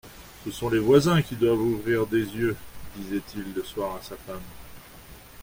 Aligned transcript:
Ce 0.43 0.49
sont 0.49 0.69
les 0.71 0.79
voisins 0.79 1.21
qui 1.21 1.35
doivent 1.35 1.61
ouvrir 1.61 2.07
des 2.07 2.23
yeux! 2.35 2.57
disait-il 2.95 3.53
le 3.53 3.63
soir 3.63 3.97
à 3.97 4.01
sa 4.01 4.17
femme. 4.17 4.41